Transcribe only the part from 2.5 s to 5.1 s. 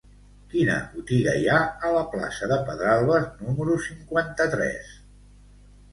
de Pedralbes número cinquanta-tres?